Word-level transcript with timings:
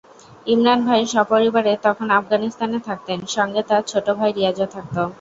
ইমরান 0.47 0.79
ভাই 0.87 1.01
সপরিবারে 1.13 1.73
তখন 1.85 2.07
আফগানিস্তানে 2.19 2.79
থাকতেন, 2.87 3.19
সঙ্গে 3.35 3.61
তাঁর 3.69 3.83
ছোট 3.91 4.05
ভাই 4.19 4.31
রিয়াজও 4.31 4.67
থাকত। 4.75 4.95